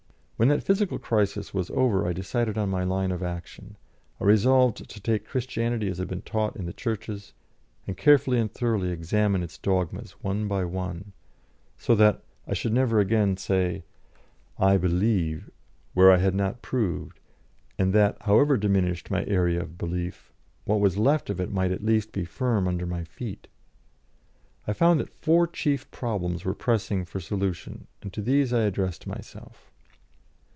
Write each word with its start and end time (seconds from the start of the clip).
When 0.41 0.47
that 0.47 0.63
physical 0.63 0.97
crisis 0.97 1.53
was 1.53 1.69
over 1.69 2.07
I 2.07 2.13
decided 2.13 2.57
on 2.57 2.67
my 2.71 2.83
line 2.83 3.11
of 3.11 3.21
action. 3.21 3.77
I 4.19 4.23
resolved 4.23 4.89
to 4.89 4.99
take 4.99 5.27
Christianity 5.27 5.87
as 5.87 5.99
it 5.99 6.01
had 6.01 6.07
been 6.07 6.23
taught 6.23 6.55
in 6.55 6.65
the 6.65 6.73
Churches, 6.73 7.33
and 7.85 7.95
carefully 7.95 8.39
and 8.39 8.51
thoroughly 8.51 8.89
examine 8.89 9.43
its 9.43 9.59
dogmas 9.59 10.13
one 10.23 10.47
by 10.47 10.65
one, 10.65 11.13
so 11.77 11.93
that 11.93 12.23
I 12.47 12.55
should 12.55 12.73
never 12.73 12.99
again 12.99 13.37
say 13.37 13.83
"I 14.57 14.77
believe" 14.77 15.51
where 15.93 16.11
I 16.11 16.17
had 16.17 16.33
not 16.33 16.63
proved, 16.63 17.19
and 17.77 17.93
that, 17.93 18.17
however 18.21 18.57
diminished 18.57 19.11
my 19.11 19.23
area 19.25 19.61
of 19.61 19.77
belief, 19.77 20.33
what 20.65 20.79
was 20.79 20.97
left 20.97 21.29
of 21.29 21.39
it 21.39 21.53
might 21.53 21.71
at 21.71 21.85
least 21.85 22.11
be 22.11 22.25
firm 22.25 22.67
under 22.67 22.87
my 22.87 23.03
feet. 23.03 23.47
I 24.65 24.73
found 24.73 24.99
that 24.99 25.13
four 25.13 25.45
chief 25.45 25.91
problems 25.91 26.43
were 26.43 26.55
pressing 26.55 27.05
for 27.05 27.19
solution, 27.19 27.85
and 28.01 28.11
to 28.13 28.23
these 28.23 28.51
I 28.51 28.61
addressed 28.63 29.05
myself. 29.05 29.67